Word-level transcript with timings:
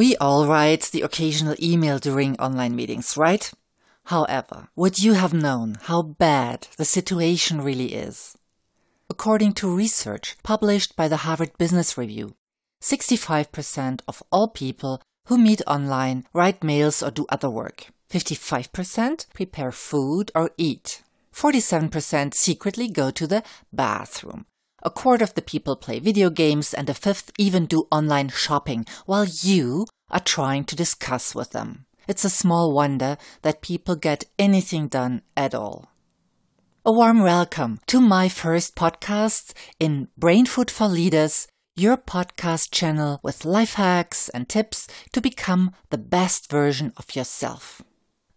We 0.00 0.16
all 0.16 0.46
write 0.46 0.84
the 0.84 1.02
occasional 1.02 1.54
email 1.62 1.98
during 1.98 2.34
online 2.40 2.74
meetings, 2.74 3.18
right? 3.18 3.52
However, 4.04 4.68
would 4.74 4.98
you 4.98 5.12
have 5.12 5.34
known 5.34 5.76
how 5.78 6.00
bad 6.00 6.68
the 6.78 6.86
situation 6.86 7.60
really 7.60 7.92
is? 7.92 8.34
According 9.10 9.52
to 9.60 9.68
research 9.68 10.38
published 10.42 10.96
by 10.96 11.06
the 11.06 11.18
Harvard 11.28 11.52
Business 11.58 11.98
Review, 11.98 12.34
65% 12.80 14.00
of 14.08 14.22
all 14.32 14.48
people 14.48 15.02
who 15.26 15.36
meet 15.36 15.60
online 15.66 16.24
write 16.32 16.64
mails 16.64 17.02
or 17.02 17.10
do 17.10 17.26
other 17.28 17.50
work. 17.50 17.88
55% 18.08 19.26
prepare 19.34 19.70
food 19.70 20.32
or 20.34 20.48
eat. 20.56 21.02
47% 21.34 22.32
secretly 22.32 22.88
go 22.88 23.10
to 23.10 23.26
the 23.26 23.42
bathroom. 23.70 24.46
A 24.82 24.90
quarter 24.90 25.24
of 25.24 25.34
the 25.34 25.42
people 25.42 25.76
play 25.76 25.98
video 25.98 26.30
games 26.30 26.72
and 26.72 26.88
a 26.88 26.94
fifth 26.94 27.32
even 27.36 27.66
do 27.66 27.86
online 27.90 28.30
shopping 28.30 28.86
while 29.04 29.26
you 29.26 29.86
are 30.10 30.20
trying 30.20 30.64
to 30.64 30.76
discuss 30.76 31.34
with 31.34 31.50
them. 31.50 31.84
It's 32.08 32.24
a 32.24 32.30
small 32.30 32.72
wonder 32.72 33.18
that 33.42 33.60
people 33.60 33.94
get 33.94 34.24
anything 34.38 34.88
done 34.88 35.20
at 35.36 35.54
all. 35.54 35.90
A 36.86 36.92
warm 36.92 37.20
welcome 37.20 37.78
to 37.88 38.00
my 38.00 38.30
first 38.30 38.74
podcast 38.74 39.52
in 39.78 40.08
Brain 40.16 40.46
Food 40.46 40.70
for 40.70 40.88
Leaders, 40.88 41.46
your 41.76 41.98
podcast 41.98 42.70
channel 42.70 43.20
with 43.22 43.44
life 43.44 43.74
hacks 43.74 44.30
and 44.30 44.48
tips 44.48 44.88
to 45.12 45.20
become 45.20 45.72
the 45.90 45.98
best 45.98 46.50
version 46.50 46.94
of 46.96 47.14
yourself. 47.14 47.82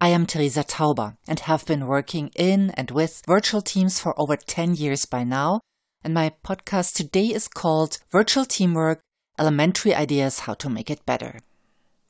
I 0.01 0.09
am 0.09 0.25
Teresa 0.25 0.65
Tauber 0.65 1.15
and 1.25 1.39
have 1.39 1.65
been 1.65 1.87
working 1.87 2.31
in 2.35 2.71
and 2.71 2.91
with 2.91 3.21
virtual 3.25 3.61
teams 3.61 3.97
for 4.01 4.13
over 4.19 4.35
10 4.35 4.75
years 4.75 5.05
by 5.05 5.23
now. 5.23 5.61
And 6.03 6.13
my 6.13 6.33
podcast 6.43 6.95
today 6.95 7.27
is 7.27 7.47
called 7.47 7.99
Virtual 8.11 8.43
Teamwork 8.43 8.99
Elementary 9.39 9.95
Ideas 9.95 10.39
How 10.39 10.53
to 10.55 10.69
Make 10.69 10.89
It 10.89 11.05
Better. 11.05 11.39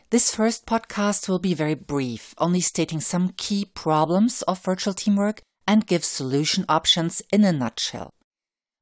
This 0.09 0.33
first 0.33 0.65
podcast 0.65 1.29
will 1.29 1.37
be 1.37 1.53
very 1.53 1.75
brief, 1.75 2.33
only 2.39 2.59
stating 2.59 2.99
some 2.99 3.35
key 3.37 3.65
problems 3.75 4.41
of 4.43 4.63
virtual 4.63 4.95
teamwork 4.95 5.43
and 5.67 5.85
give 5.85 6.03
solution 6.03 6.65
options 6.67 7.21
in 7.31 7.43
a 7.43 7.53
nutshell. 7.53 8.09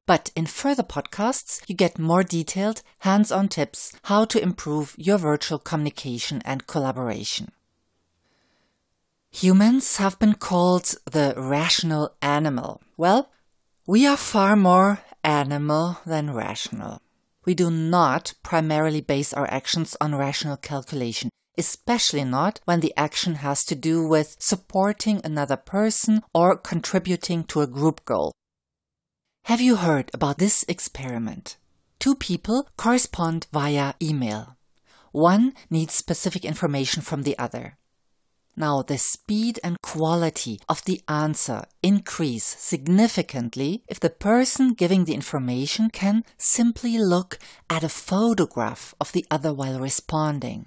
But 0.06 0.30
in 0.34 0.46
further 0.46 0.82
podcasts, 0.82 1.62
you 1.68 1.74
get 1.74 1.98
more 1.98 2.22
detailed, 2.22 2.80
hands 3.00 3.30
on 3.30 3.48
tips 3.48 3.92
how 4.04 4.24
to 4.24 4.42
improve 4.42 4.94
your 4.96 5.18
virtual 5.18 5.58
communication 5.58 6.40
and 6.46 6.66
collaboration. 6.66 7.52
Humans 9.30 9.98
have 9.98 10.18
been 10.18 10.34
called 10.34 10.94
the 11.04 11.34
rational 11.36 12.14
animal. 12.22 12.80
Well, 12.96 13.30
we 13.86 14.06
are 14.06 14.16
far 14.16 14.54
more 14.54 15.00
animal 15.24 15.98
than 16.06 16.32
rational. 16.32 17.00
We 17.44 17.54
do 17.54 17.68
not 17.68 18.34
primarily 18.44 19.00
base 19.00 19.32
our 19.32 19.50
actions 19.50 19.96
on 20.00 20.14
rational 20.14 20.56
calculation, 20.56 21.30
especially 21.58 22.22
not 22.22 22.60
when 22.64 22.78
the 22.78 22.94
action 22.96 23.36
has 23.36 23.64
to 23.64 23.74
do 23.74 24.06
with 24.06 24.36
supporting 24.38 25.20
another 25.24 25.56
person 25.56 26.22
or 26.32 26.56
contributing 26.56 27.42
to 27.44 27.60
a 27.60 27.66
group 27.66 28.04
goal. 28.04 28.32
Have 29.46 29.60
you 29.60 29.74
heard 29.76 30.12
about 30.14 30.38
this 30.38 30.64
experiment? 30.68 31.56
Two 31.98 32.14
people 32.14 32.68
correspond 32.76 33.48
via 33.52 33.94
email. 34.00 34.56
One 35.10 35.54
needs 35.68 35.94
specific 35.94 36.44
information 36.44 37.02
from 37.02 37.24
the 37.24 37.36
other. 37.36 37.78
Now, 38.54 38.82
the 38.82 38.98
speed 38.98 39.58
and 39.64 39.80
quality 39.80 40.60
of 40.68 40.84
the 40.84 41.00
answer 41.08 41.64
increase 41.82 42.44
significantly 42.44 43.82
if 43.88 43.98
the 43.98 44.10
person 44.10 44.74
giving 44.74 45.04
the 45.04 45.14
information 45.14 45.88
can 45.88 46.24
simply 46.36 46.98
look 46.98 47.38
at 47.70 47.82
a 47.82 47.88
photograph 47.88 48.94
of 49.00 49.12
the 49.12 49.24
other 49.30 49.54
while 49.54 49.80
responding. 49.80 50.66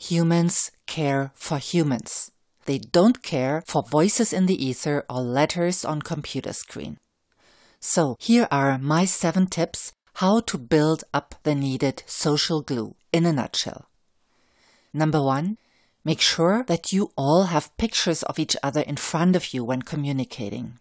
Humans 0.00 0.72
care 0.86 1.30
for 1.34 1.58
humans. 1.58 2.32
They 2.64 2.78
don't 2.78 3.22
care 3.22 3.62
for 3.66 3.82
voices 3.82 4.32
in 4.32 4.46
the 4.46 4.62
ether 4.62 5.04
or 5.08 5.20
letters 5.20 5.84
on 5.84 6.02
computer 6.02 6.52
screen. 6.52 6.98
So 7.80 8.16
here 8.18 8.48
are 8.50 8.76
my 8.76 9.04
seven 9.04 9.46
tips 9.46 9.92
how 10.14 10.40
to 10.40 10.58
build 10.58 11.04
up 11.14 11.36
the 11.44 11.54
needed 11.54 12.02
social 12.06 12.60
glue 12.60 12.96
in 13.12 13.24
a 13.24 13.32
nutshell. 13.32 13.88
Number 14.92 15.22
one, 15.22 15.58
Make 16.08 16.22
sure 16.22 16.62
that 16.62 16.90
you 16.90 17.12
all 17.18 17.52
have 17.52 17.76
pictures 17.76 18.22
of 18.22 18.38
each 18.38 18.56
other 18.62 18.80
in 18.80 18.96
front 18.96 19.36
of 19.36 19.52
you 19.52 19.62
when 19.62 19.82
communicating. 19.82 20.78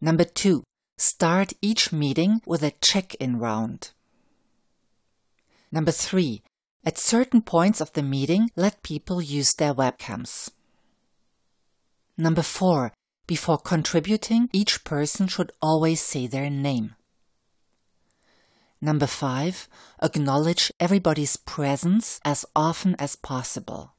Number 0.00 0.24
two, 0.24 0.64
start 0.96 1.52
each 1.60 1.92
meeting 1.92 2.40
with 2.46 2.62
a 2.62 2.72
check-in 2.80 3.38
round. 3.38 3.90
Number 5.70 5.92
three, 5.92 6.40
at 6.86 6.96
certain 6.96 7.42
points 7.42 7.82
of 7.82 7.92
the 7.92 8.02
meeting, 8.02 8.50
let 8.56 8.82
people 8.82 9.20
use 9.20 9.52
their 9.52 9.74
webcams. 9.74 10.50
Number 12.16 12.42
four, 12.42 12.94
before 13.26 13.58
contributing, 13.58 14.48
each 14.54 14.84
person 14.84 15.28
should 15.28 15.52
always 15.60 16.00
say 16.00 16.26
their 16.26 16.48
name. 16.48 16.94
Number 18.80 19.06
five, 19.06 19.68
acknowledge 20.02 20.72
everybody's 20.80 21.36
presence 21.36 22.18
as 22.24 22.46
often 22.56 22.96
as 22.98 23.14
possible. 23.14 23.94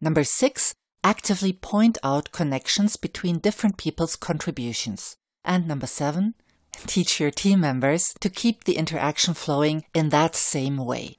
Number 0.00 0.24
six, 0.24 0.74
actively 1.02 1.52
point 1.52 1.96
out 2.02 2.32
connections 2.32 2.96
between 2.96 3.38
different 3.38 3.78
people's 3.78 4.16
contributions. 4.16 5.16
And 5.44 5.66
number 5.66 5.86
seven, 5.86 6.34
teach 6.86 7.18
your 7.18 7.30
team 7.30 7.60
members 7.60 8.14
to 8.20 8.28
keep 8.28 8.64
the 8.64 8.76
interaction 8.76 9.34
flowing 9.34 9.84
in 9.94 10.10
that 10.10 10.34
same 10.34 10.76
way. 10.76 11.16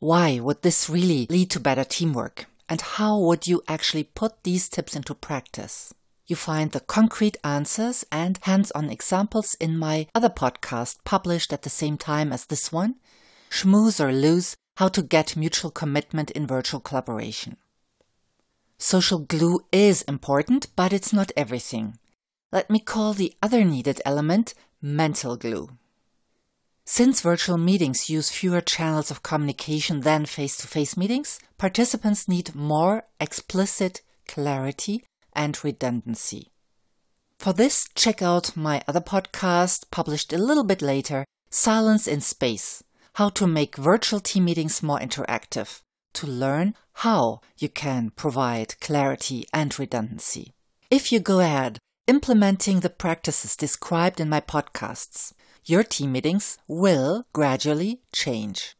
Why 0.00 0.40
would 0.40 0.62
this 0.62 0.90
really 0.90 1.26
lead 1.30 1.50
to 1.52 1.60
better 1.60 1.84
teamwork? 1.84 2.46
And 2.68 2.80
how 2.80 3.18
would 3.18 3.46
you 3.46 3.62
actually 3.68 4.04
put 4.04 4.42
these 4.42 4.68
tips 4.68 4.96
into 4.96 5.14
practice? 5.14 5.94
You 6.26 6.36
find 6.36 6.70
the 6.70 6.80
concrete 6.80 7.36
answers 7.44 8.02
and 8.10 8.38
hands 8.42 8.70
on 8.70 8.88
examples 8.88 9.54
in 9.60 9.76
my 9.76 10.06
other 10.14 10.30
podcast 10.30 10.96
published 11.04 11.52
at 11.52 11.62
the 11.62 11.70
same 11.70 11.98
time 11.98 12.32
as 12.32 12.46
this 12.46 12.72
one 12.72 12.94
Schmooze 13.50 14.00
or 14.00 14.10
Lose 14.10 14.56
How 14.76 14.88
to 14.88 15.02
Get 15.02 15.36
Mutual 15.36 15.70
Commitment 15.70 16.30
in 16.30 16.46
Virtual 16.46 16.80
Collaboration. 16.80 17.58
Social 18.78 19.18
glue 19.18 19.60
is 19.70 20.02
important, 20.02 20.68
but 20.74 20.94
it's 20.94 21.12
not 21.12 21.30
everything. 21.36 21.98
Let 22.50 22.70
me 22.70 22.78
call 22.78 23.12
the 23.12 23.34
other 23.42 23.62
needed 23.62 24.00
element 24.06 24.54
mental 24.80 25.36
glue. 25.36 25.70
Since 26.86 27.20
virtual 27.20 27.58
meetings 27.58 28.08
use 28.08 28.30
fewer 28.30 28.60
channels 28.62 29.10
of 29.10 29.22
communication 29.22 30.00
than 30.00 30.24
face 30.24 30.56
to 30.58 30.66
face 30.66 30.96
meetings, 30.96 31.38
participants 31.58 32.28
need 32.28 32.54
more 32.54 33.04
explicit 33.20 34.00
clarity 34.26 35.04
and 35.34 35.62
redundancy. 35.64 36.50
For 37.38 37.52
this, 37.52 37.88
check 37.94 38.22
out 38.22 38.56
my 38.56 38.82
other 38.88 39.00
podcast 39.00 39.90
published 39.90 40.32
a 40.32 40.38
little 40.38 40.64
bit 40.64 40.80
later, 40.80 41.24
Silence 41.50 42.06
in 42.06 42.20
Space 42.20 42.82
How 43.14 43.28
to 43.30 43.46
Make 43.46 43.76
Virtual 43.76 44.20
Team 44.20 44.46
Meetings 44.46 44.82
More 44.82 44.98
Interactive, 44.98 45.80
to 46.14 46.26
learn 46.26 46.74
how 46.94 47.40
you 47.58 47.68
can 47.68 48.10
provide 48.10 48.80
clarity 48.80 49.46
and 49.52 49.78
redundancy. 49.78 50.52
If 50.90 51.12
you 51.12 51.20
go 51.20 51.40
ahead 51.40 51.78
implementing 52.06 52.80
the 52.80 52.90
practices 52.90 53.56
described 53.56 54.20
in 54.20 54.28
my 54.28 54.40
podcasts, 54.40 55.32
your 55.64 55.82
team 55.82 56.12
meetings 56.12 56.58
will 56.68 57.26
gradually 57.32 58.02
change. 58.12 58.76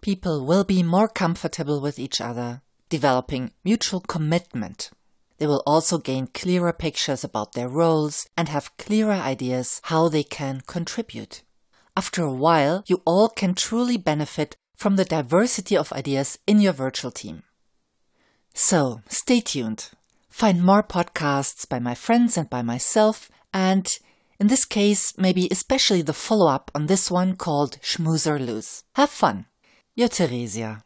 People 0.00 0.44
will 0.44 0.64
be 0.64 0.82
more 0.82 1.08
comfortable 1.08 1.80
with 1.80 1.98
each 1.98 2.20
other, 2.20 2.62
developing 2.88 3.52
mutual 3.64 4.00
commitment 4.00 4.90
they 5.38 5.46
will 5.46 5.62
also 5.66 5.98
gain 5.98 6.28
clearer 6.28 6.72
pictures 6.72 7.24
about 7.24 7.52
their 7.52 7.68
roles 7.68 8.28
and 8.36 8.48
have 8.48 8.76
clearer 8.76 9.12
ideas 9.12 9.80
how 9.84 10.08
they 10.08 10.22
can 10.22 10.62
contribute. 10.66 11.42
After 11.96 12.22
a 12.22 12.32
while, 12.32 12.84
you 12.86 13.02
all 13.04 13.28
can 13.28 13.54
truly 13.54 13.96
benefit 13.96 14.56
from 14.76 14.96
the 14.96 15.04
diversity 15.04 15.76
of 15.76 15.92
ideas 15.92 16.38
in 16.46 16.60
your 16.60 16.72
virtual 16.72 17.10
team. 17.10 17.42
So, 18.52 19.02
stay 19.08 19.40
tuned. 19.40 19.90
Find 20.28 20.62
more 20.62 20.82
podcasts 20.82 21.68
by 21.68 21.78
my 21.78 21.94
friends 21.94 22.36
and 22.36 22.48
by 22.50 22.62
myself, 22.62 23.30
and 23.52 23.98
in 24.38 24.48
this 24.48 24.66
case, 24.66 25.16
maybe 25.16 25.48
especially 25.50 26.02
the 26.02 26.12
follow 26.12 26.48
up 26.48 26.70
on 26.74 26.86
this 26.86 27.10
one 27.10 27.36
called 27.36 27.78
Schmooze 27.80 28.26
or 28.26 28.38
Lose. 28.38 28.84
Have 28.94 29.10
fun. 29.10 29.46
Your 29.94 30.08
Theresia. 30.08 30.82